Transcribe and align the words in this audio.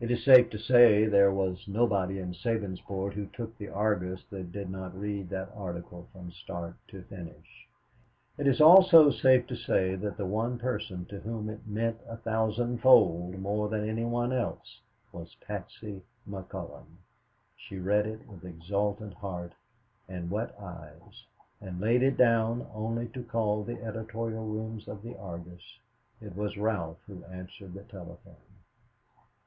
It 0.00 0.10
is 0.10 0.24
safe 0.24 0.50
to 0.50 0.58
say 0.58 1.04
that 1.04 1.12
there 1.12 1.30
was 1.30 1.68
nobody 1.68 2.18
in 2.18 2.32
Sabinsport 2.34 3.12
who 3.12 3.26
took 3.26 3.56
the 3.56 3.68
Argus 3.68 4.24
that 4.30 4.50
did 4.50 4.68
not 4.68 4.98
read 4.98 5.28
that 5.28 5.52
article 5.54 6.08
from 6.12 6.32
start 6.32 6.74
to 6.88 7.02
finish. 7.02 7.68
It 8.36 8.48
is 8.48 8.60
also 8.60 9.12
safe 9.12 9.46
to 9.46 9.54
say 9.54 9.94
that 9.94 10.16
the 10.16 10.26
one 10.26 10.58
person 10.58 11.04
to 11.04 11.20
whom 11.20 11.48
it 11.48 11.64
meant 11.68 12.00
a 12.08 12.16
thousandfold 12.16 13.38
more 13.38 13.68
than 13.68 13.82
to 13.82 13.88
anybody 13.88 14.34
else 14.34 14.80
was 15.12 15.36
Patsy 15.36 16.02
McCullon. 16.28 16.86
She 17.56 17.78
read 17.78 18.04
it 18.04 18.26
with 18.26 18.44
exultant 18.44 19.14
heart 19.14 19.52
and 20.08 20.32
wet 20.32 20.52
eyes, 20.58 21.26
and 21.60 21.78
laid 21.80 22.02
it 22.02 22.16
down 22.16 22.66
only 22.74 23.06
to 23.10 23.22
call 23.22 23.62
the 23.62 23.80
editorial 23.80 24.46
rooms 24.48 24.88
of 24.88 25.04
the 25.04 25.16
Argus. 25.16 25.78
It 26.20 26.34
was 26.34 26.58
Ralph 26.58 26.98
who 27.06 27.22
answered 27.26 27.74
the 27.74 27.84
telephone. 27.84 28.34